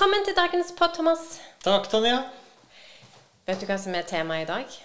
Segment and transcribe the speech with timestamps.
[0.00, 1.22] Velkommen til dagens pod, Thomas.
[1.60, 2.22] Takk, Tanja.
[3.44, 4.76] Vet du hva som er temaet i dag?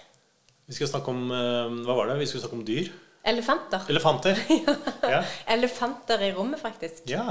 [0.68, 2.18] Vi skal snakke om eh, Hva var det?
[2.20, 2.90] Vi skulle snakke om dyr.
[3.32, 3.86] Elefanter.
[3.88, 4.42] Elefanter.
[5.14, 5.22] Ja.
[5.54, 7.06] Elefanter i rommet, faktisk.
[7.08, 7.24] Ja.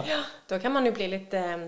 [0.50, 1.68] Da kan man jo bli litt eh,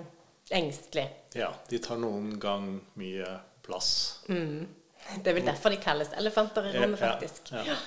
[0.58, 1.04] engstelig.
[1.38, 1.52] ja.
[1.70, 2.66] De tar noen gang
[2.98, 3.30] mye
[3.68, 3.92] plass.
[4.26, 7.54] Det er vel derfor de kalles elefanter i rommet, faktisk.
[7.54, 7.78] Ja.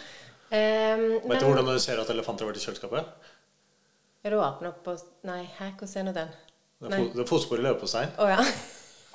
[0.54, 1.02] Um,
[1.32, 3.10] Vet du hvordan du ser at elefanter har vært i kjøleskapet?
[4.22, 4.94] Ja, du åpner opp på
[5.26, 6.32] Nei, her, hvordan er nå den?
[6.80, 7.00] Det er, Nei.
[7.04, 8.12] løper på er fotspor i løpestein.
[8.16, 8.44] Å ja.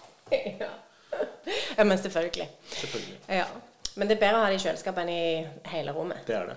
[0.64, 0.74] ja.
[1.76, 2.46] Ja, men selvfølgelig.
[2.70, 3.16] Selvfølgelig.
[3.40, 3.48] Ja.
[3.96, 6.26] Men det er bedre å ha det i kjøleskapet enn i hele rommet.
[6.28, 6.56] Det er det.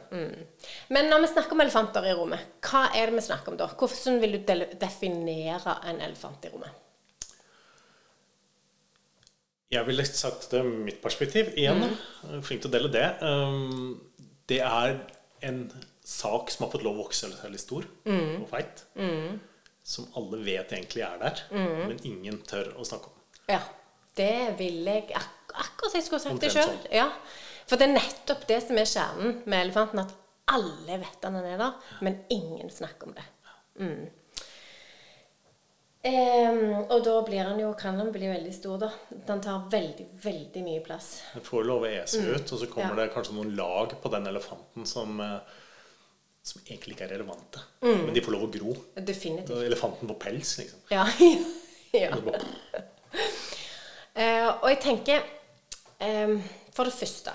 [0.91, 3.69] Men når vi snakker om elefanter i rommet, hva er det vi snakker om da?
[3.79, 6.85] Hvordan vil du definere en elefant i rommet?
[9.71, 11.85] Jeg ville sagt det mitt perspektiv igjen.
[11.85, 12.43] Mm.
[12.43, 13.07] Flink til å dele det.
[13.23, 14.01] Um,
[14.51, 14.99] det er
[15.47, 15.63] en
[16.09, 18.83] sak som har fått lov å vokse seg litt stor og feit.
[19.89, 21.43] Som alle vet egentlig er der,
[21.89, 23.15] men ingen tør å snakke om.
[23.49, 23.63] Ja,
[24.19, 26.69] det ville jeg ak akkurat jeg skulle sagt det sjøl.
[26.69, 26.91] sånn.
[26.93, 27.07] Ja.
[27.69, 30.13] For det er nettopp det som er kjernen med elefanten, at
[30.53, 31.73] alle vet at den er der,
[32.05, 33.25] men ingen snakker om det.
[33.81, 34.07] Mm.
[36.09, 38.91] Um, og da blir han jo, kan han bli veldig stor, da.
[39.29, 41.09] Den tar veldig, veldig mye plass.
[41.35, 43.03] Den får lov å ese ut, og så kommer Ja.
[43.03, 45.41] det kanskje noen lag på den elefanten som, eh,
[46.43, 47.63] som egentlig ikke er relevante.
[47.83, 48.75] Men de får lov å gro.
[48.97, 49.65] Definitivt.
[49.67, 50.85] Elefanten får pels, liksom.
[50.93, 51.05] Ja.
[52.05, 52.13] ja.
[54.19, 55.23] Eh, og jeg tenker
[56.03, 56.41] um,
[56.75, 57.35] For det første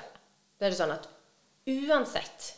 [0.59, 1.05] det er det sånn at
[1.67, 2.49] uansett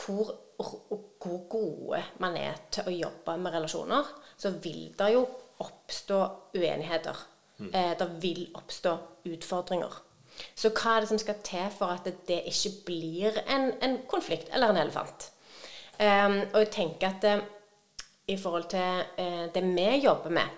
[0.00, 5.22] hvor, hvor gode man er til å jobbe med relasjoner, så vil det jo
[5.60, 6.18] oppstå
[6.56, 7.16] uenigheter.
[7.60, 8.92] Eh, det vil oppstå
[9.28, 9.98] utfordringer.
[10.56, 14.48] Så hva er det som skal til for at det ikke blir en, en konflikt
[14.52, 15.30] eller en elefant?
[16.00, 17.42] Em, og jeg tenker at uh,
[18.32, 20.56] i forhold til uh, det vi jobber med,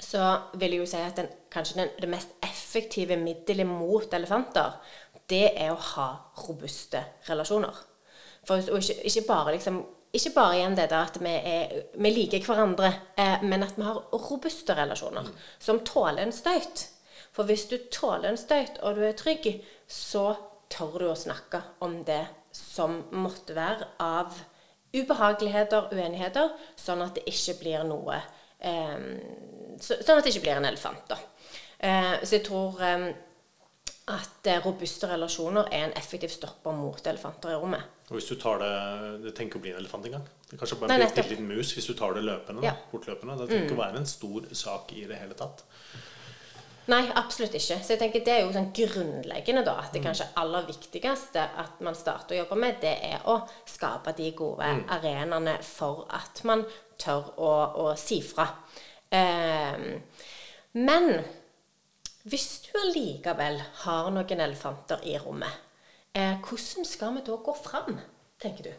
[0.00, 4.76] så vil jeg jo si at den, kanskje den, det mest effektive middelet mot elefanter,
[5.30, 6.10] det er å ha
[6.46, 7.76] robuste relasjoner.
[8.44, 12.10] For, og ikke, ikke bare liksom ikke bare igjen det der at vi, er, vi
[12.10, 12.88] liker hverandre,
[13.20, 15.28] eh, men at vi har robuste relasjoner
[15.62, 16.88] som tåler en støyt.
[17.30, 19.46] For hvis du tåler en støyt, og du er trygg,
[19.86, 20.32] så
[20.70, 22.24] tør du å snakke om det
[22.54, 24.34] som måtte være av
[24.96, 28.18] ubehageligheter, uenigheter, sånn at det ikke blir noe
[28.58, 28.96] eh,
[29.80, 31.18] så, Sånn at det ikke blir en elefant, da.
[31.78, 33.06] Eh, så jeg tror eh,
[34.10, 37.96] at robuste relasjoner er en effektiv stopper mot elefanter i rommet.
[38.10, 38.70] Og hvis du tar det
[39.22, 40.24] Det trenger ikke å bli en elefant engang.
[40.48, 42.64] Det er kanskje bare en bitte liten mus hvis du tar det løpende.
[42.66, 42.74] Ja.
[42.74, 42.88] Mm.
[42.90, 43.36] Fortløpende.
[43.38, 45.62] Det trenger ikke å være en stor sak i det hele tatt.
[46.88, 47.76] Nei, absolutt ikke.
[47.84, 49.76] Så jeg tenker det er jo sånn grunnleggende, da.
[49.82, 53.36] At det kanskje aller viktigste at man starter å jobbe med, det er å
[53.68, 56.64] skape de gode arenaene for at man
[57.00, 57.52] tør å,
[57.84, 58.48] å si fra.
[59.10, 60.00] Um,
[60.80, 61.12] men
[62.30, 65.62] hvis du allikevel har noen elefanter i rommet,
[66.12, 68.00] eh, hvordan skal vi da gå fram,
[68.42, 68.72] tenker du?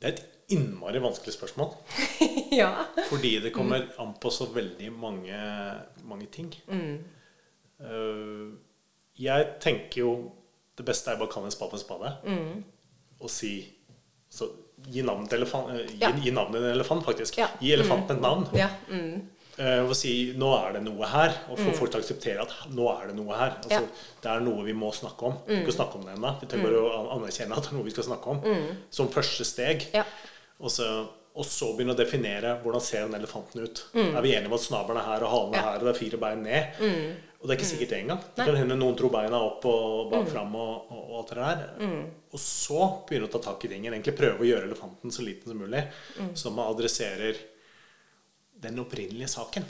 [0.00, 1.72] Det er et innmari vanskelig spørsmål.
[2.60, 2.70] ja.
[3.08, 5.38] Fordi det kommer an på så veldig mange,
[6.04, 6.50] mange ting.
[6.68, 6.98] Mm.
[7.84, 8.54] Uh,
[9.18, 10.12] jeg tenker jo
[10.74, 12.12] det beste er bare å kalle en spade en spade.
[12.26, 12.62] Mm.
[13.22, 13.56] Og si
[14.34, 14.50] så,
[14.84, 16.10] Gi navn til elefant, uh, gi, Ja.
[16.20, 17.38] gi navnet en elefant, faktisk.
[17.40, 17.46] Ja.
[17.62, 18.48] Gi elefanten et navn.
[18.58, 18.68] ja.
[18.90, 19.30] Mm.
[19.54, 22.54] Eh, og si nå er det noe her, og få folk til å akseptere at
[22.74, 23.52] nå er det noe her.
[23.60, 23.84] Altså.
[24.22, 25.36] Det er noe vi må snakke om.
[25.46, 26.32] Vi kan snakke om det ennå.
[26.40, 28.40] Vi trenger bare å anerkjenne at det er noe vi skal snakke om.
[28.94, 29.86] Som første steg.
[30.60, 30.86] Og, så,
[31.34, 33.84] og så begynne å definere hvordan ser den elefanten ut.
[33.96, 35.70] Er vi enige om at snabelen er her og halen er Ja.
[35.72, 36.84] her, og det er fire bein ned?
[37.40, 38.20] Og det er ikke sikkert det engang.
[38.36, 41.40] Det kan hende noen tror beina opp og bak fram og, og, og alt det
[41.42, 42.04] der.
[42.32, 43.92] Og så begynne å ta tak i tingen.
[43.92, 45.82] Egentlig prøve å gjøre elefanten så liten som mulig.
[46.38, 47.36] Så man adresserer
[48.64, 49.66] den opprinnelige saken.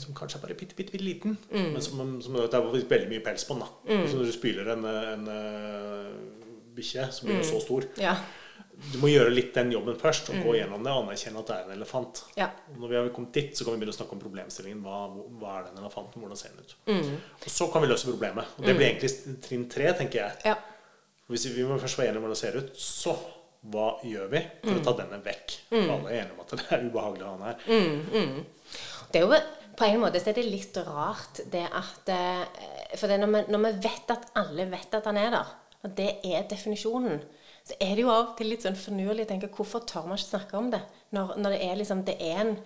[0.00, 3.20] Som kanskje er bare bitte, bitte, bitte liten, men som, som det er veldig mye
[3.22, 3.66] pels på den.
[3.66, 3.98] da.
[4.08, 8.14] Så når du spyler en, en, en bikkje som blir så stor ja.
[8.92, 11.56] Du må gjøre litt den jobben først, og gå gjennom det og anerkjenne at det
[11.56, 12.20] er en elefant.
[12.36, 12.48] Ja.
[12.74, 14.82] Når vi har kommet dit, så kan vi begynne å snakke om problemstillingen.
[14.84, 15.04] Hva,
[15.40, 16.20] hva er den elefanten?
[16.24, 16.74] Hvordan ser den ut?
[17.38, 18.50] Og så kan vi løse problemet.
[18.58, 20.40] Og det blir egentlig trinn tre, tenker jeg.
[20.50, 20.56] ja.
[21.32, 23.14] Hvis vi må først være enige om hvordan det ser ut, så
[23.72, 25.54] hva gjør vi for å ta denne vekk?
[25.70, 28.42] For alle er enige om at det er ubehagelig å ha den her.
[29.14, 29.38] Det er jo
[29.78, 32.44] på en måte så er det litt rart det at eh,
[33.00, 35.96] For det når, vi, når vi vet at alle vet at han er der, og
[35.96, 37.24] det er definisjonen,
[37.64, 40.18] så er det jo av og til litt sånn finurlig å tenke hvorfor tør man
[40.20, 40.82] ikke snakke om det?
[41.16, 42.56] Når, når det er liksom Det er en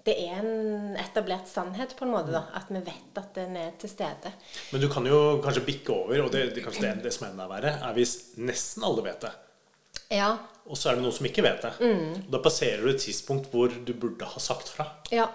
[0.00, 3.74] det er en etablert sannhet, på en måte, da, at vi vet at den er
[3.76, 4.32] til stede.
[4.72, 7.34] Men du kan jo kanskje bikke over, og det, det kanskje det, det som er
[7.34, 9.34] enda verre, er hvis nesten alle vet det.
[10.16, 10.30] Ja.
[10.66, 11.74] Og så er det noen som ikke vet det.
[12.24, 14.88] Og da passerer du et tidspunkt hvor du burde ha sagt fra.
[15.12, 15.28] Ja.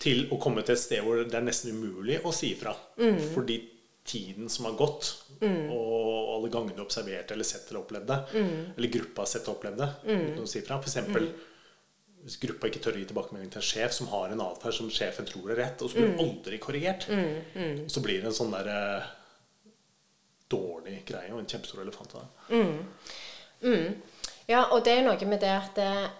[0.00, 2.74] Til å komme til et sted hvor det er nesten umulig å si fra.
[3.34, 3.60] Fordi
[4.04, 5.10] tiden som har gått,
[5.70, 9.46] og alle gangene du har observert eller sett eller opplevde, det, eller gruppa har sett
[9.48, 9.88] og opplevd det,
[10.32, 10.78] uten å si fra.
[10.80, 11.30] For eksempel
[12.22, 14.90] hvis gruppa ikke tør å gi tilbakemelding til en sjef som har en atferd som
[14.92, 17.06] sjefen tror er rett, og så blir det aldri korrigert,
[17.88, 19.06] så blir det en sånn der eh,
[20.50, 22.14] dårlig greie og en kjempestor elefant.
[24.50, 26.10] Ja, og det er jo noe med det at det,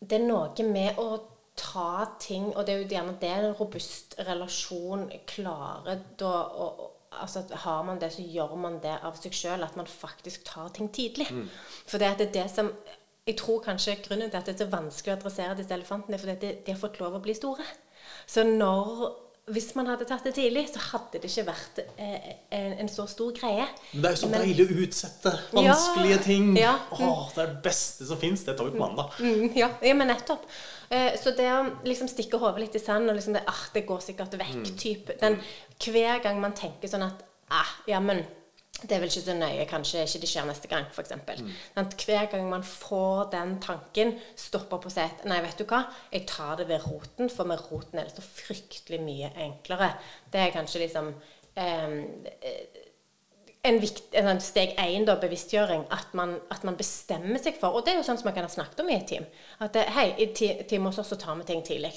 [0.00, 1.20] det er noe med å
[1.56, 7.42] ta ting Og det er jo gjerne det en robust relasjon klarer da å- Altså
[7.64, 9.64] Har man det, så gjør man det av seg sjøl.
[9.64, 11.26] At man faktisk tar ting tidlig.
[11.86, 12.72] For det, det er det som
[13.26, 16.22] Jeg tror kanskje grunnen til at det er så vanskelig å adressere disse elefantene, er
[16.22, 17.64] fordi de har fått lov å bli store.
[18.26, 19.08] Så når
[19.46, 23.04] Hvis man hadde tatt det tidlig, så hadde det ikke vært eh, en, en så
[23.06, 23.66] stor greie.
[23.92, 26.48] Men det er jo så Men- deilig å utsette vanskelige Ja, ting.
[26.58, 26.72] ja.
[26.90, 28.42] Åh, det er det beste som fins.
[28.42, 29.12] Det tar vi på mandag.
[29.22, 30.48] Mm, ja, ja, men nettopp.
[30.90, 33.84] Eh, så det å liksom stikke hodet litt i sanden og liksom det, ah, det
[33.86, 35.38] går sikkert vekk, type mm.
[35.78, 37.22] Hver gang man tenker sånn at
[37.54, 38.24] ah, ja, men
[38.82, 41.14] det er vel ikke så nøye, kanskje ikke det skjer neste gang, f.eks.
[41.16, 41.52] Mm.
[42.04, 46.26] Hver gang man får den tanken, stopper på seg at nei, vet du hva, jeg
[46.28, 49.94] tar det ved roten, for med roten er det så fryktelig mye enklere.
[50.32, 51.08] Det er kanskje liksom
[51.56, 51.96] eh,
[53.66, 57.78] en, vikt, en sånn steg én, da, bevisstgjøring, at man, at man bestemmer seg for
[57.78, 59.24] Og det er jo sånn som man kan ha snakket om i et team.
[59.64, 61.94] At det, hei, i team hos oss så tar vi ting tidlig.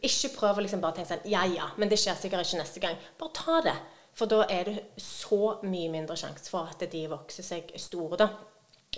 [0.00, 2.82] Ikke prøv å liksom bare tenke sånn Ja, ja, men det skjer sikkert ikke neste
[2.82, 2.96] gang.
[3.20, 3.76] Bare ta det.
[4.14, 8.28] For da er det så mye mindre sjanse for at de vokser seg store, da.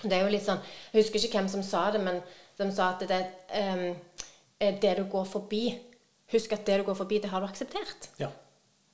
[0.02, 0.58] Det er jo litt sånn
[0.92, 2.18] Jeg husker ikke hvem som sa det, men
[2.58, 3.94] de sa at det, eh,
[4.60, 5.62] det du går forbi
[6.32, 8.08] Husk at det du går forbi, det har du akseptert.
[8.18, 8.32] Ja.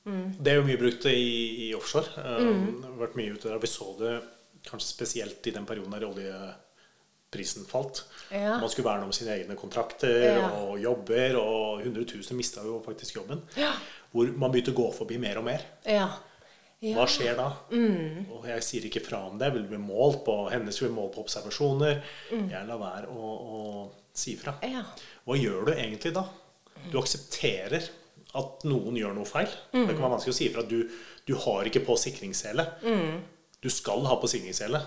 [0.05, 0.35] Mm.
[0.37, 2.11] Det er jo mye brukt i, i offshore.
[2.19, 3.61] Um, har vært mye ute der.
[3.63, 4.19] Vi så det
[4.67, 8.03] kanskje spesielt i den perioden der oljeprisen falt.
[8.29, 8.59] Ja.
[8.61, 10.51] Man skulle verne om sine egne kontrakter Ja.
[10.61, 13.41] og jobber, og 100 000 mista jo faktisk jobben.
[13.57, 13.73] Ja.
[14.13, 15.65] Hvor man begynte å gå forbi mer og mer.
[15.89, 16.09] Ja.
[16.83, 16.93] ja.
[16.99, 17.49] Hva skjer da?
[18.37, 19.49] Og jeg sier ikke fra om det.
[19.55, 22.03] Vil bli målt på hennes vil bli målt på observasjoner.
[22.33, 23.63] Jeg lar være å, å
[24.13, 24.59] si fra.
[24.69, 24.85] Ja.
[25.25, 26.27] Hva gjør du egentlig da?
[26.91, 27.87] Du aksepterer
[28.37, 29.49] at noen gjør noe feil.
[29.73, 30.79] Det kan være vanskelig å si fra du,
[31.29, 32.65] du har ikke på sikringssele.
[33.63, 34.81] Du skal ha på sikringssele.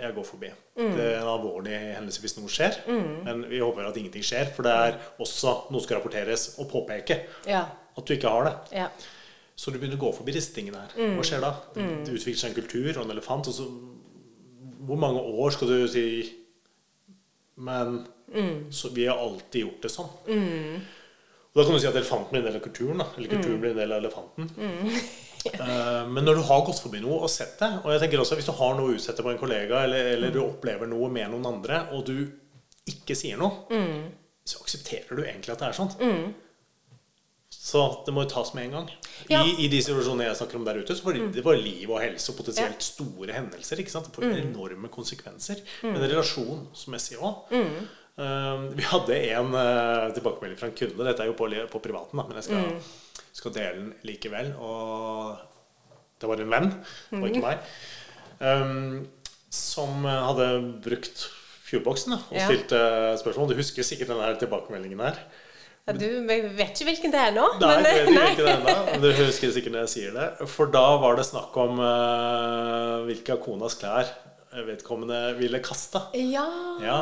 [0.00, 0.48] Jeg går forbi.
[0.80, 2.78] Det er en alvorlig hendelse hvis noe skjer.
[2.88, 7.18] Men vi håper at ingenting skjer, for det er også noe skal rapporteres og påpeke
[7.48, 7.66] Ja.
[8.00, 8.54] At du ikke har det.
[8.80, 8.88] Ja.
[9.60, 10.94] Så du begynner å gå forbi disse tingene her.
[11.18, 11.52] Hva skjer da?
[11.76, 13.50] Det utvikler seg en kultur og en elefant.
[13.50, 13.66] Og så,
[14.88, 16.04] hvor mange år skal du si
[17.60, 17.98] Men
[18.72, 20.08] så, vi har alltid gjort det sånn.
[21.50, 23.02] Og da kan du si at elefanten blir en del av kulturen.
[23.02, 23.08] Da.
[23.18, 24.50] Eller kulturen blir en del av elefanten.
[25.60, 28.36] uh, Men når du har gått forbi noe og sett det Og jeg tenker også
[28.38, 31.32] hvis du har noe å utsette på en kollega, eller, eller du opplever noe med
[31.34, 32.16] noen andre, og du
[32.88, 33.66] ikke sier noe,
[34.46, 35.92] så aksepterer du egentlig at det er sånn.
[37.60, 38.86] Så det må jo tas med en gang.
[39.28, 39.42] Ja.
[39.44, 41.90] I, I de situasjonene jeg snakker om der ute, så var det, det var liv
[41.92, 43.82] og helse og potensielt store hendelser.
[43.82, 44.08] ikke sant?
[44.08, 45.60] Det får enorme konsekvenser.
[45.84, 47.52] Men relasjonsmessig òg.
[48.78, 51.04] vi hadde en uh, tilbakemelding fra en kunde.
[51.04, 52.72] Dette er jo på, på privaten, da, men jeg skal,
[53.42, 54.54] skal dele den likevel.
[54.56, 55.36] Og
[56.20, 56.72] det var en venn,
[57.12, 57.68] det var ikke meg,
[58.40, 59.04] um,
[59.50, 60.48] som eh, hadde
[60.84, 61.22] brukt
[61.70, 62.44] Fuelboxen og Ja.
[62.48, 62.80] stilte
[63.20, 63.52] spørsmål.
[63.52, 65.20] Du husker sikkert den tilbakemeldingen her.
[65.88, 67.46] Ja, du, jeg vet ikke hvilken det er nå.
[67.58, 68.74] Nei, men, jeg vet ikke hvilken det er ennå.
[68.90, 70.48] men Du husker sikkert når jeg sier det.
[70.52, 74.10] For da var det snakk om uh, hvilke av konas klær
[74.66, 76.00] vedkommende ville kaste.
[76.18, 76.44] Ja,
[76.82, 76.96] Ja.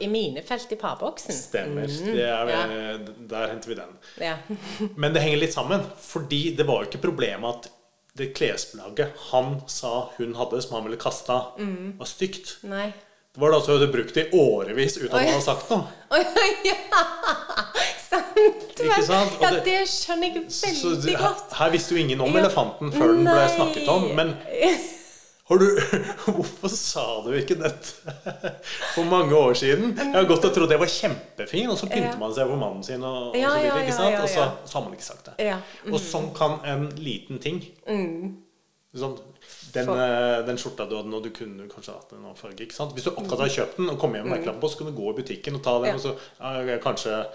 [0.00, 1.36] I minefelt i parboksen.
[1.36, 1.86] Stemmer.
[1.86, 2.98] Det er,
[3.28, 3.96] Der henter vi den.
[4.24, 4.36] Ja.
[5.00, 5.84] Men det henger litt sammen.
[6.00, 7.70] Fordi det var jo ikke problemet at
[8.14, 11.40] det klesplagget han sa hun hadde, som han ville kasta,
[11.98, 12.58] var stygt.
[12.70, 12.86] Nei.
[13.34, 15.88] Det var det altså hun hadde brukt i årevis uten at han hadde sagt noe.
[16.14, 16.22] Oi,
[16.68, 17.02] ja!
[18.14, 18.80] Sant.
[18.84, 19.36] Ikke sant?
[19.38, 21.52] Og Ja, det- det skjønner jeg Så veldig godt.
[21.58, 24.10] her visste jo ingen om elefanten før den ble snakket om.
[24.16, 24.36] Men
[25.44, 25.66] Har du,
[26.24, 28.54] hvorfor sa du ikke dette
[28.94, 29.90] for mange år siden?
[29.98, 32.82] Jeg har gått og trodd det var kjempefin, og så pynter man seg for mannen
[32.86, 33.04] sin.
[33.04, 34.16] Og, og så videre, ikke sant?
[34.22, 35.50] Og så, så har man ikke sagt det.
[35.92, 37.60] Og sånn kan en liten ting
[38.94, 39.18] sånn,
[39.74, 42.64] den, eh, den skjorta du hadde nå, du kunne kanskje hatt en annen farge.
[42.94, 44.96] Hvis du akkurat har kjøpt den og kommer hjem med merkelappen på, så kan du
[44.96, 45.94] gå i butikken og ta den, Ja.
[45.98, 47.26] og så ja, kanskje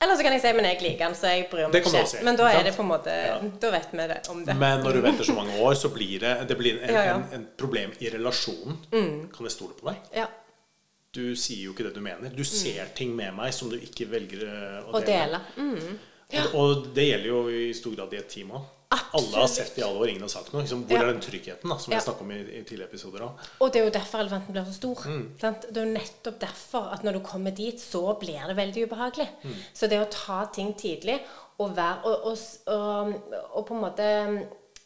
[0.00, 2.02] Eller så kan jeg si men jeg liker den, så jeg bryr meg ikke.
[2.06, 2.66] si, Men da er sant?
[2.68, 3.36] det på en måte Ja.
[3.62, 4.56] Da vet vi det om det.
[4.60, 7.14] Men når du venter så mange år, så blir det, det blir en, Ja, ja.
[7.14, 8.76] En, en problem i relasjonen.
[8.90, 9.96] Kan jeg stole på deg?
[10.20, 10.26] Ja.
[11.16, 12.28] Du sier jo ikke det du mener.
[12.28, 15.40] Du ser ting med meg som du ikke velger å å Å dele.
[15.56, 15.98] Mm.
[16.36, 18.66] Og, og det gjelder jo i stor grad i et team òg.
[18.90, 20.62] Alle har sett i alle år, ingen har sagt noe.
[20.62, 21.02] Liksom, hvor Ja.
[21.02, 21.98] er den tryggheten da, som Ja.
[21.98, 23.18] jeg snakket om i, i tidligere episoder?
[23.18, 23.28] da?
[23.60, 24.94] Og det er jo derfor elefanten blir så stor.
[25.06, 25.24] Mm.
[25.40, 29.28] Det er jo nettopp derfor at når du kommer dit, så blir det veldig ubehagelig.
[29.44, 29.56] Mm.
[29.74, 31.20] Så det å ta ting tidlig
[31.58, 32.26] og, være, og,
[32.66, 33.14] og,
[33.54, 34.06] og, på en måte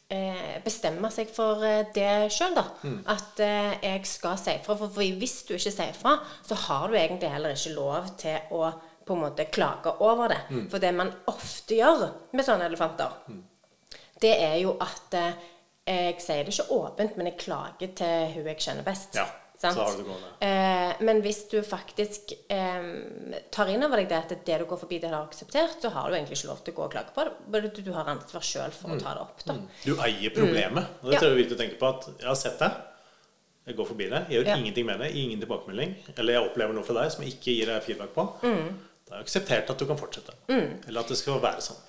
[0.09, 2.63] eh, bestemme seg for eh, det sjøl, da.
[2.83, 3.03] Mm.
[3.11, 4.75] At eh, jeg skal si fra.
[4.77, 6.17] For, for hvis du ikke sier fra,
[6.47, 8.71] så har du egentlig heller ikke lov til å
[9.05, 10.41] på en måte klage over det.
[10.49, 10.67] Mm.
[10.69, 12.03] For det man ofte gjør
[12.33, 13.11] med sånne elefanter,
[14.21, 15.33] det er jo at eh,
[15.91, 19.15] jeg sier det ikke åpent, men jeg klager til hun jeg kjenner best.
[19.17, 19.25] Ja,
[19.61, 19.75] Sant?
[19.77, 20.29] så har du det gående.
[20.45, 22.85] Eh, men hvis du faktisk eh,
[23.53, 25.89] tar inn over deg det at det du går forbi, det du har akseptert, så
[25.93, 27.61] har du egentlig ikke lov til å gå og klage på det.
[27.75, 29.43] Du, du har ansvar sjøl for å ta det opp.
[29.45, 29.57] da.
[29.85, 30.85] Du eier problemet.
[31.01, 31.19] Og det Ja.
[31.19, 31.89] tror jeg er viktig å tenke på.
[31.93, 32.71] at Jeg har sett det.
[33.67, 34.21] Jeg går forbi det.
[34.29, 34.55] Jeg gjør Ja.
[34.57, 35.11] ingenting med det.
[35.15, 35.95] Ingen tilbakemelding.
[36.17, 38.25] Eller jeg opplever noe fra deg som jeg ikke gir deg feedback på.
[38.41, 38.79] Mm.
[39.11, 40.31] Da er akseptert at du kan fortsette.
[40.87, 41.79] Eller at det skal være sånn.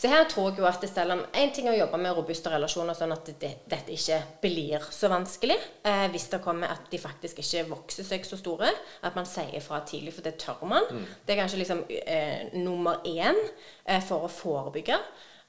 [0.00, 2.16] Så her tror jeg jo at det selv om En ting er å jobbe med
[2.16, 5.58] robuste relasjoner, sånn at det, dette ikke blir så vanskelig.
[5.84, 8.72] Eh, hvis det kommer at de faktisk ikke vokser seg så store.
[9.04, 10.88] At man sier fra tidlig, for det tør man.
[11.26, 13.36] Det er kanskje liksom eh, nummer én
[13.84, 14.96] eh, for å forebygge.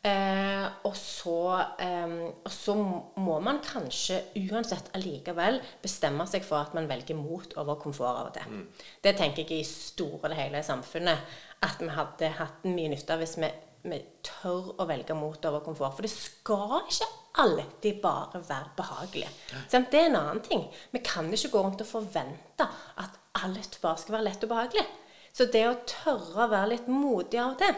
[0.02, 1.36] Eh, og, så,
[1.78, 2.74] eh, og så
[3.22, 4.18] må man kanskje
[4.48, 8.64] uansett allikevel bestemme seg for at man velger mot over komfort av og til.
[9.04, 13.22] Det tenker jeg i store og hele samfunnet at vi hadde hatt mye nytte av
[13.22, 13.52] hvis vi,
[13.94, 15.94] vi tør å velge mot over komfort.
[16.00, 17.12] For det skal ikke
[17.46, 19.30] alltid bare være behagelig.
[19.70, 19.94] Sant?
[19.94, 20.66] Det er en annen ting.
[20.92, 22.66] Vi kan ikke gå rundt og forvente
[22.98, 24.90] at alt bare skal være lett og behagelig.
[25.32, 27.76] Så det å tørre å være litt modig av og til,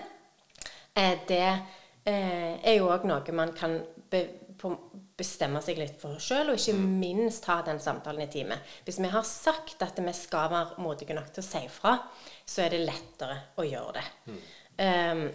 [0.96, 1.48] eh, det
[2.05, 3.77] eh, er jo òg noe man kan
[4.12, 4.24] be,
[4.60, 4.72] på,
[5.17, 8.60] bestemme seg litt for sjøl, og ikke minst ha den samtalen i time.
[8.86, 11.98] Hvis vi har sagt at vi skal være modige nok til å si fra,
[12.45, 14.07] så er det lettere å gjøre det.
[14.74, 15.27] Um,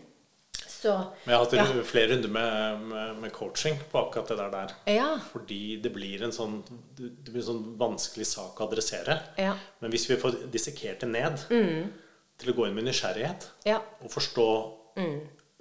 [0.80, 0.94] så
[1.26, 1.82] Men jeg har hatt ja.
[1.84, 4.54] flere runder med, med, med coaching på akkurat det der.
[4.54, 4.74] der.
[4.96, 5.08] Ja.
[5.32, 6.62] Fordi det blir en sånn
[6.96, 9.18] Det blir en sånn vanskelig sak å adressere.
[9.36, 9.52] Ja.
[9.84, 11.44] Men hvis vi får dissekert det ned
[12.40, 13.82] til å gå inn med nysgjerrighet Ja.
[14.00, 14.48] og forstå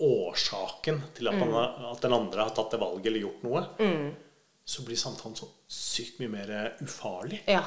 [0.06, 3.63] årsaken til at, man, at den andre har tatt det valget eller gjort noe,
[4.70, 6.51] så blir samtalen så sykt mye mer
[6.84, 7.44] ufarlig.
[7.50, 7.63] ja.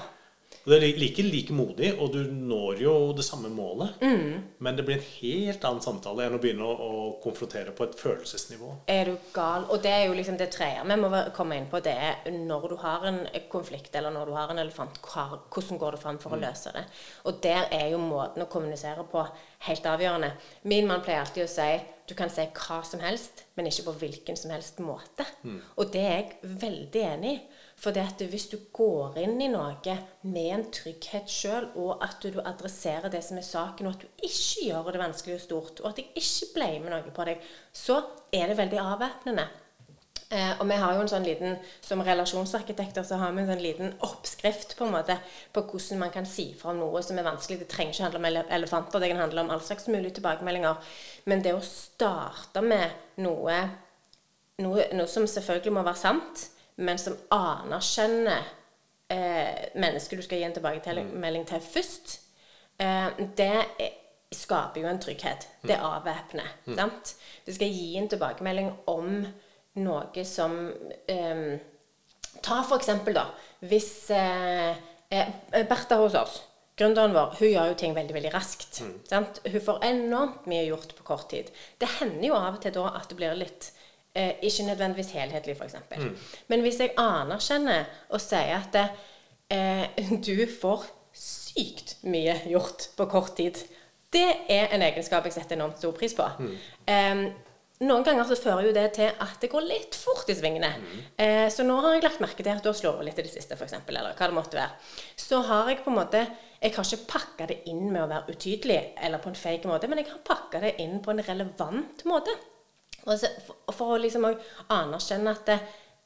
[0.63, 3.97] Og det er like, like modig, og du når jo det samme målet.
[4.63, 7.97] Men det blir en helt annen samtale enn å begynne å, å konfrontere på et
[7.99, 8.71] følelsesnivå.
[8.87, 9.67] Er du gal?
[9.75, 11.81] Og det er jo liksom det tredje vi må komme inn på.
[11.83, 13.19] Det er når du har en
[13.51, 16.85] konflikt, eller når du har en elefant, hvordan går du fram for å løse det?
[17.27, 19.25] Og der er jo måten å kommunisere på
[19.67, 20.31] helt avgjørende.
[20.71, 21.73] Min mann pleier alltid å si
[22.09, 25.25] du kan si hva som helst, men ikke på hvilken som helst måte.
[25.79, 27.43] Og det er jeg veldig enig i.
[27.83, 32.39] For at hvis du går inn i noe med en trygghet sjøl, og at du
[32.39, 35.89] adresserer det som er saken, og at du ikke gjør det vanskelig og stort, og
[35.91, 37.43] at jeg ikke blamer noe på deg,
[37.75, 37.99] så
[38.31, 39.49] er det veldig avvæpnende.
[40.33, 43.61] Eh, og vi har jo en sånn liten, Som relasjonsarkitekter så har vi en sånn
[43.61, 45.19] liten oppskrift på en måte
[45.53, 47.59] på hvordan man kan si fra om noe som er vanskelig.
[47.61, 50.95] Det trenger ikke handle om ele- elefanter, det kan handle om all slags mulige tilbakemeldinger.
[51.27, 52.95] Men det å starte med
[53.27, 53.59] noe,
[54.63, 56.49] noe, noe som selvfølgelig må være sant,
[56.83, 58.45] men som anerkjenner
[59.13, 62.15] eh, mennesket du skal gi en tilbakemelding til først,
[62.83, 63.09] eh,
[63.39, 63.99] det er,
[64.33, 65.49] skaper jo en trygghet.
[65.63, 66.55] Det avvæpner.
[66.77, 67.17] sant?
[67.47, 69.27] Du skal gi en tilbakemelding om
[69.83, 70.57] noe som
[71.09, 71.61] eh,
[72.43, 73.27] Ta for eksempel, da.
[73.69, 74.71] Hvis eh,
[75.13, 76.39] eh, Bertha hos oss,
[76.81, 78.81] gründeren vår, hun gjør jo ting veldig veldig raskt.
[79.09, 79.43] Sant?
[79.45, 81.53] Hun får enormt mye gjort på kort tid.
[81.79, 83.69] Det hender jo av og til da at det blir litt
[84.15, 85.77] eh, Ikke nødvendigvis helhetlig, f.eks.
[85.97, 86.17] Mm.
[86.49, 88.81] Men hvis jeg anerkjenner og sier at
[89.51, 93.61] eh, du får sykt mye gjort på kort tid,
[94.13, 96.27] det er en egenskap jeg setter enormt stor pris på.
[96.89, 97.27] Eh,
[97.83, 100.71] noen ganger så fører jo det til at det går litt fort i svingene.
[101.19, 103.33] Eh, så nå har jeg lagt merke til at du har slått litt i det
[103.33, 104.77] siste, f.eks., eller hva det måtte være.
[105.19, 106.27] Så har jeg på en måte
[106.63, 109.89] Jeg har ikke pakka det inn med å være utydelig eller på en fake måte,
[109.91, 112.37] men jeg har pakka det inn på en relevant måte.
[113.07, 115.59] Og så, for, for å liksom anerkjenne at, det,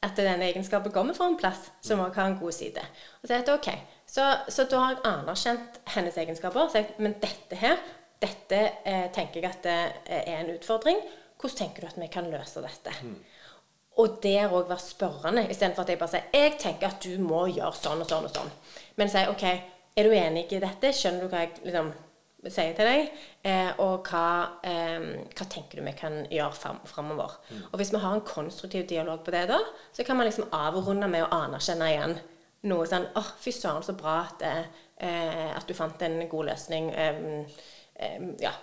[0.07, 2.83] at denne egenskapen kommer fra en plass som også har en god side.
[3.21, 3.71] Og så er det ok.
[4.07, 7.81] Så, så da har jeg anerkjent hennes egenskaper og sagt men dette her,
[8.23, 9.79] dette eh, tenker jeg at det
[10.23, 11.00] er en utfordring.
[11.37, 12.95] Hvordan tenker du at vi kan løse dette?
[14.00, 17.47] Og der òg være spørrende, istedenfor at jeg bare sier jeg tenker at du må
[17.49, 18.50] gjøre sånn og sånn og sånn.
[19.00, 19.45] Men si OK,
[19.97, 20.93] er du enig i dette?
[20.93, 21.93] Skjønner du hva jeg liksom
[22.52, 23.11] sier til deg?
[23.47, 27.38] Eh, og hva, eh, hva tenker du vi kan gjøre fram, framover?
[27.73, 29.59] Og hvis vi har en konstruktiv dialog på det da,
[29.93, 32.19] så kan man liksom avrunde med å anerkjenne igjen
[32.66, 36.90] noe sånn Å, fy søren, så bra at, eh, at du fant en god løsning.
[36.95, 37.21] Eh,
[37.97, 38.55] eh, ja.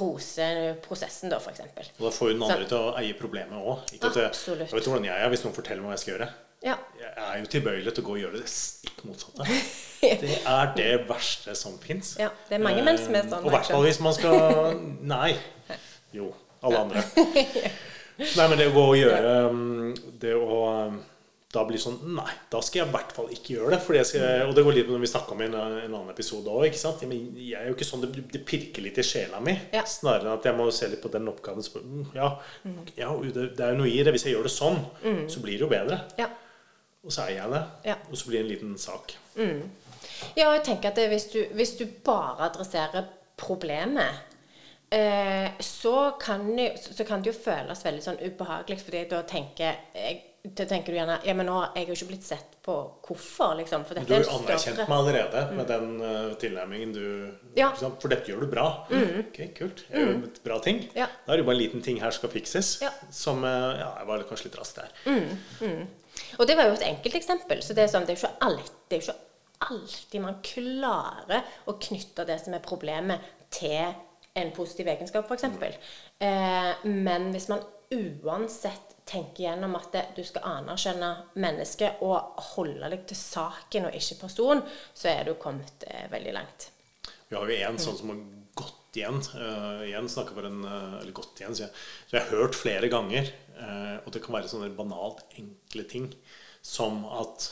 [0.00, 0.44] rose
[0.80, 1.60] prosessen, da, f.eks.
[1.98, 3.90] Og da får den andre til å eie problemet òg.
[3.92, 6.28] Jeg vet hvordan jeg er hvis noen forteller meg hva jeg skal gjøre.
[6.64, 6.74] Ja.
[6.98, 9.46] Jeg er jo tilbøyelig til å gå og gjøre det stikk motsatte.
[9.98, 12.12] Det er det verste som fins.
[12.20, 14.76] Ja, det er mange menn som er sånn, Og i hvert fall hvis man skal
[15.10, 15.32] Nei.
[16.14, 16.28] Jo.
[16.62, 17.02] Alle andre.
[18.38, 19.90] Nei, men det å gå og gjøre um,
[20.22, 21.00] Det å um,
[21.54, 23.80] da blir sånn Nei, da skal jeg i hvert fall ikke gjøre det.
[23.82, 25.84] Fordi jeg skal, og det går litt på når vi snakka om i en, en
[25.86, 26.66] annen episode òg.
[26.68, 29.54] Jeg er jo ikke sånn, det, det pirker litt i sjela mi.
[29.74, 29.86] Ja.
[29.88, 31.64] Snarere enn at jeg må se litt på den oppgaven.
[31.64, 32.34] Så, mm, ja,
[33.00, 34.12] ja, det, det er jo noe i det.
[34.14, 34.78] Hvis jeg gjør det sånn,
[35.32, 36.04] så blir det jo bedre.
[36.20, 36.28] Ja.
[37.06, 37.62] Og så eier jeg det.
[37.92, 37.96] Ja.
[38.10, 39.14] Og så blir det en liten sak.
[39.38, 43.06] Ja, og jeg tenker at det, hvis, du, hvis du bare adresserer
[43.38, 44.24] problemet,
[44.90, 46.48] eh, så, kan
[46.80, 50.96] så kan det jo føles veldig sånn ubehagelig, fordi da tenker jeg da tenker du
[50.96, 52.74] gjerne Ja, men nå har jeg jo ikke blitt sett på
[53.04, 53.82] hvorfor, liksom.
[53.84, 57.02] For Du dette har er jo en anerkjent meg allerede med den uh, tilnærmingen du
[57.58, 57.72] Ja.
[57.74, 57.90] ikke?
[58.00, 58.64] For dette gjør du bra.
[58.88, 59.82] Ok, kult.
[59.90, 60.80] Jeg gjør et bra ting.
[60.96, 61.08] Ja.
[61.26, 62.76] Da er det jo bare en liten ting her skal fikses.
[62.84, 62.92] Ja.
[63.12, 63.50] Som uh,
[63.82, 64.94] Ja, jeg var kanskje litt rask der.
[66.38, 67.62] Og det var jo et enkelteksempel.
[67.64, 69.24] Så det er, sånn, det er jo ikke alltid, det er jo ikke
[69.68, 73.94] alltid man klarer å knytte det som er problemet, til
[74.36, 75.78] en positiv egenskap, f.eks.
[76.20, 77.62] Eh, men hvis man
[77.96, 81.08] uansett tenker gjennom at det, du skal anerkjenne
[81.40, 84.60] mennesket og holde deg til saken og ikke person,
[84.92, 86.68] så er du kommet eh, veldig langt.
[87.28, 88.20] Vi har jo en sånn som har
[88.58, 89.20] gått igjen.
[89.36, 91.82] Uh, igjen snakker for en uh, Eller gått igjen, sier jeg.
[92.08, 93.28] Så jeg har hørt flere ganger.
[93.58, 96.12] Uh, og det kan være sånne banalt enkle ting
[96.62, 97.48] som at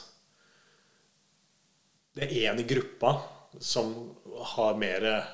[2.16, 3.10] det er en i gruppa
[3.60, 3.90] som
[4.52, 5.26] har mer eh,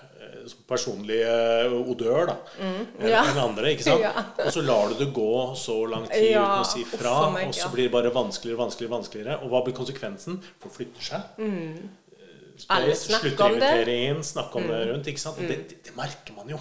[0.69, 3.23] personlig eh, odør da, Mm, ja.
[3.33, 3.73] enn andre.
[3.75, 4.03] ikke sant?
[4.07, 4.13] Ja.
[4.47, 7.49] Og så lar du det gå så lang tid Ja, uten å si fra, meg,
[7.51, 9.39] og så blir det bare vanskeligere vanskeligere, vanskeligere.
[9.43, 10.39] Og hva blir konsekvensen?
[10.63, 11.43] Folk flytter seg.
[11.43, 11.91] Mm.
[12.63, 13.73] Space, snakker om det.
[13.91, 14.23] Mm.
[14.27, 15.09] snakke om det rundt.
[15.11, 15.39] ikke sant?
[15.43, 15.49] Mm.
[15.51, 16.61] det, det, det merker man jo.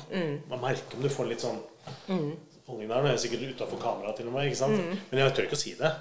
[0.50, 1.62] Man merker om du får litt sånn
[2.08, 2.36] Mm.
[2.72, 3.04] Holdning der.
[3.06, 4.48] Nå er sikkert utafor kamera til og med.
[4.50, 4.80] ikke sant?
[4.82, 5.00] Mm.
[5.12, 5.92] Men jeg tør ikke å si det.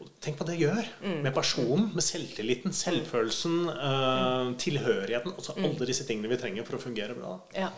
[0.00, 0.90] Og tenk hva det gjør
[1.22, 5.34] med personen, med selvtilliten, selvfølelsen, eh, tilhørigheten.
[5.36, 5.64] Altså Mm.
[5.70, 7.40] alle disse tingene vi trenger for å fungere bra.
[7.54, 7.70] Ja.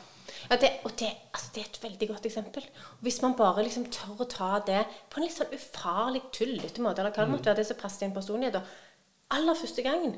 [0.51, 2.69] ja det, og det, altså det er et veldig godt eksempel.
[3.03, 7.01] Hvis man bare liksom tør å ta det på en litt sånn ufarlig, tullete måte,
[7.03, 8.63] eller hva det måtte være, det som passer din personlighet, da.
[9.31, 10.15] aller første gangen,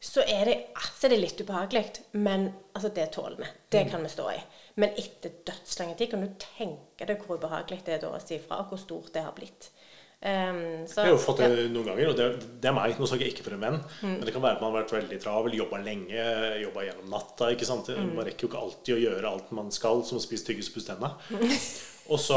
[0.00, 1.84] så er det, altså, det er litt ubehagelig.
[2.12, 3.46] Men altså, det tåler vi.
[3.72, 4.38] Det kan vi stå i.
[4.76, 8.36] Men etter dødslange tid kan du tenke deg hvor ubehagelig det er da å si
[8.42, 9.70] fra, og hvor stort det har blitt.
[10.16, 11.64] Um, så, Jeg har jo fått det ja.
[11.72, 12.26] noen ganger, og det,
[12.60, 12.94] det er meg.
[12.98, 13.76] Nå snakker jeg ikke for en venn.
[14.00, 14.14] Mm.
[14.14, 16.24] Men det kan være at man har vært veldig travel, jobba lenge,
[16.62, 17.50] jobba gjennom natta.
[17.52, 17.90] ikke sant?
[17.92, 18.14] Mm.
[18.16, 20.78] Man rekker jo ikke alltid å gjøre alt man skal, som å spise tyggis og
[20.78, 21.12] pusse tenna.
[22.12, 22.36] Og så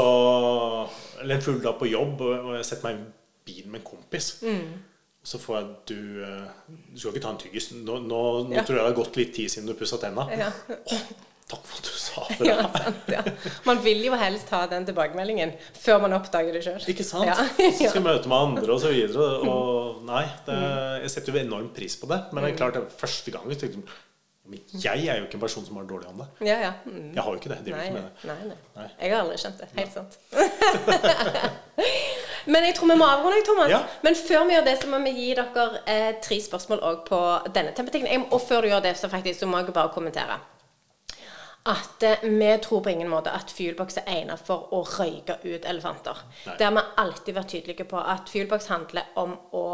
[1.22, 4.32] Eller en full dag på jobb, og jeg setter meg i bilen med en kompis.
[4.42, 4.80] Mm.
[5.22, 6.46] Så får jeg du eh,
[6.90, 7.68] Du skal ikke ta en tyggis.
[7.76, 8.64] Nå, nå, nå Ja.
[8.66, 10.26] tror jeg det har gått litt tid siden du pussa tenna.
[10.34, 10.50] Ja.
[11.50, 12.46] Takk for at du sa det.
[12.50, 13.22] Ja, sant, ja.
[13.66, 16.84] Man vil jo helst ha den tilbakemeldingen før man oppdager det sjøl.
[16.92, 17.26] Ikke sant?
[17.26, 17.34] Ja.
[17.58, 19.32] Så skal vi møte med andre og så videre.
[19.50, 20.60] Og nei, det,
[21.06, 22.22] jeg setter jo enormt pris på det.
[22.30, 24.00] Men det er klart, det første gang jeg tenkte
[24.50, 26.24] men jeg er jo ikke en person som har dårlig ånde.
[26.42, 26.70] Ja, ja.
[26.82, 27.12] Mm.
[27.14, 27.58] Jeg har jo ikke det.
[27.60, 28.10] Jeg driver Nei, ikke med det.
[28.26, 28.56] nei, nei.
[28.80, 28.86] Nei.
[28.98, 29.68] Jeg har aldri skjønt det.
[29.76, 30.12] Helt sant.
[32.50, 33.70] Men jeg tror vi må avrunde, Thomas.
[33.70, 33.80] Ja.
[34.02, 37.20] Men før vi gjør det, så må vi gi dere eh, tre spørsmål òg på
[37.54, 38.26] denne tematikken.
[38.32, 40.40] Og før du gjør det, så faktisk så må jeg bare kommentere.
[41.68, 45.66] At eh, vi tror på ingen måte at Fuelbox er egnet for å røyke ut
[45.68, 46.22] elefanter.
[46.46, 46.54] Nei.
[46.56, 48.00] Det har vi alltid vært tydelige på.
[48.00, 49.66] At Fuelbox handler om å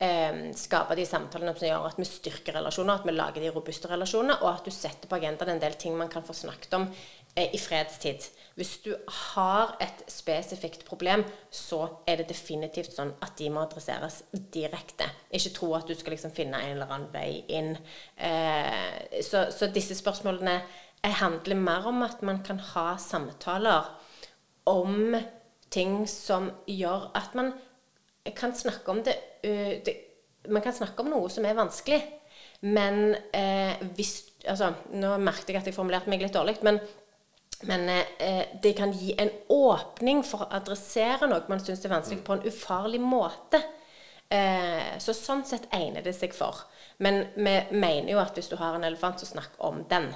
[0.00, 3.90] eh, skape de samtalene som gjør at vi styrker relasjoner, at vi lager de robuste
[3.90, 6.88] relasjonene, og at du setter på agendaen en del ting man kan få snakket om
[6.90, 8.26] eh, i fredstid.
[8.58, 8.90] Hvis du
[9.30, 11.22] har et spesifikt problem,
[11.54, 15.06] så er det definitivt sånn at de må adresseres direkte.
[15.30, 17.76] Ikke tro at du skal liksom finne en eller annen vei inn.
[18.18, 20.58] Eh, så, så disse spørsmålene
[21.08, 23.88] handler mer om at man kan ha samtaler
[24.68, 25.16] om
[25.72, 27.52] ting som gjør at man
[28.36, 29.96] kan snakke om det, øh, det
[30.48, 32.00] Man kan snakke om noe som er vanskelig,
[32.60, 36.78] men eh, hvis altså, Nå merket jeg at jeg formulerte meg litt dårlig, men,
[37.68, 42.24] men eh, det kan gi en åpning for å adressere noe man syns er vanskelig,
[42.24, 43.60] på en ufarlig måte.
[44.32, 46.64] Eh, så sånn sett egner det seg for.
[47.04, 50.08] Men vi mener jo at hvis du har en elefant, så snakk om den.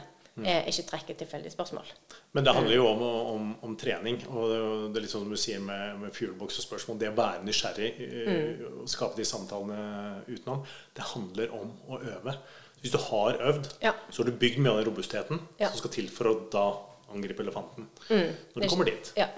[0.42, 1.86] Eh, ikke trekker tilfeldige spørsmål.
[2.34, 3.02] Men det handler jo om,
[3.34, 4.16] om, om trening.
[4.32, 6.98] Og det er det er litt sånn som du sier med, med fuelbox og spørsmål.
[6.98, 10.64] Det å være nysgjerrig eh, og skape de samtalene utenom.
[10.96, 12.34] Det handler om å øve.
[12.82, 13.92] Hvis du har øvd, Ja.
[14.10, 15.68] så har du bygd mye av den robustheten Ja.
[15.70, 16.66] som skal til for å da
[17.14, 17.86] angripe elefanten.
[18.10, 19.12] Når du er kommer dit.
[19.16, 19.28] Ja.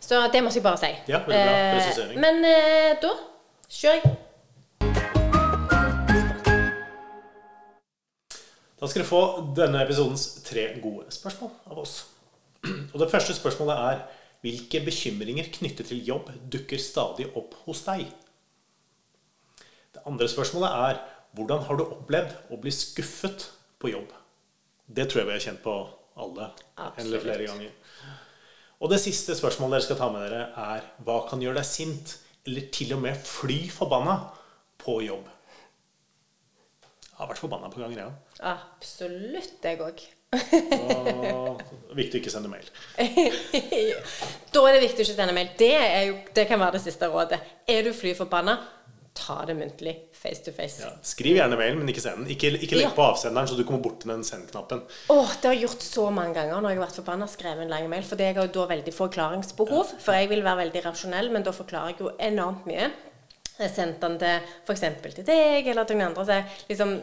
[0.00, 0.92] Så det må jeg bare si.
[1.08, 2.16] Ja, veldig bra Eh.
[2.20, 3.14] Men eh, da
[3.70, 4.16] kjører jeg.
[8.80, 9.20] Da skal du få
[9.56, 11.98] denne episodens tre gode spørsmål av oss.
[12.64, 14.02] Og det første spørsmålet er
[14.40, 18.06] hvilke bekymringer knyttet til jobb dukker stadig opp hos deg?
[19.92, 21.02] Det andre spørsmålet er
[21.36, 23.50] hvordan har du opplevd å bli skuffet
[23.82, 24.08] på jobb?
[24.88, 25.76] Det tror jeg vi har kjent på
[26.20, 26.48] alle
[26.80, 27.76] en eller flere ganger.
[28.80, 32.16] Og det siste spørsmålet dere skal ta med dere, er hva kan gjøre deg sint,
[32.48, 34.16] eller til og med fly forbanna,
[34.80, 35.28] på jobb?
[37.20, 38.06] Har vært forbanna på ganger, jeg
[38.40, 38.54] ja.
[38.54, 40.00] Absolutt, jeg òg.
[40.32, 41.62] Og
[41.98, 42.66] Viktig å ikke sende mail.
[44.54, 45.50] da er det viktig å ikke sende mail.
[45.58, 45.72] Det,
[46.08, 47.40] jo, det kan være det siste rådet.
[47.68, 48.54] Er du fly forbanna,
[49.20, 49.96] ta det muntlig.
[50.20, 50.80] Face to face.
[50.84, 52.30] Ja, skriv gjerne mail, men ikke send den.
[52.32, 52.94] Ikke, ikke legg Ja.
[52.96, 54.82] på avsenderen, så du kommer bort til den send-knappen.
[55.12, 57.72] Åh, det har jeg gjort så mange ganger når jeg har vært forbanna skrevet en
[57.74, 58.06] lang mail.
[58.06, 59.94] For jeg har jo da veldig forklaringsbehov.
[59.98, 62.90] For jeg vil være veldig rasjonell, men da forklarer jeg jo enormt mye.
[63.60, 64.84] Jeg sendte den til f.eks.
[65.16, 66.24] til deg eller til noen andre.
[66.24, 66.94] Så, jeg, liksom,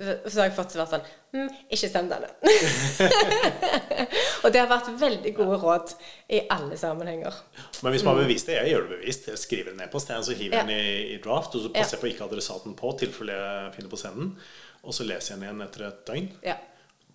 [0.00, 2.30] så har jeg fått svar sånn mm, Ikke send denne.
[4.42, 5.92] og det har vært veldig gode råd
[6.32, 7.36] i alle sammenhenger.
[7.84, 9.28] Men hvis man har bevisst det, jeg gjør det bevisst.
[9.30, 10.72] Jeg skriver en e-post, så hiver jeg Mm.
[10.72, 10.80] Ja.
[10.80, 13.92] den i, i draft, og så passer jeg på ikke adressaten på, tilfelle jeg finner
[13.92, 14.34] på senden.
[14.82, 16.28] Og så leser jeg den igjen etter et døgn.
[16.46, 16.56] Ja.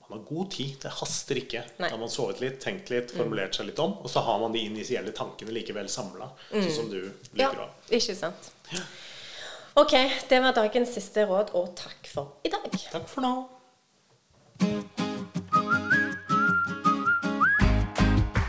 [0.09, 0.75] Man har god tid.
[0.81, 1.63] Det haster ikke.
[1.79, 1.87] Nei.
[1.89, 4.53] Da har man sovet litt, tenkt litt, formulert seg litt om, og så har man
[4.53, 7.13] de initielle tankene likevel samla, sånn som du Mm.
[7.41, 7.49] ja.
[7.49, 7.69] liker å.
[7.89, 8.51] Ikke sant.
[9.75, 9.91] Ok,
[10.29, 12.69] det var dagens siste råd, og takk for i dag.
[12.91, 13.33] Takk for nå.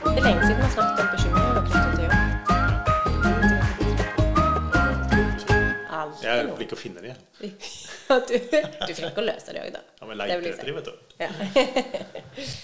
[0.06, 1.15] Det er lenge siden vi har snakket om
[6.66, 7.14] flink til å finne de.
[8.06, 9.80] Ja, du, du er flink til å løse det òg, da.
[9.98, 10.92] Ja, men Det leiter etter de, vet du.
[11.18, 11.30] Ja.